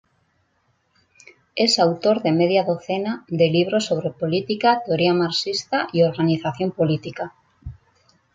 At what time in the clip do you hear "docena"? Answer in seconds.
2.63-3.23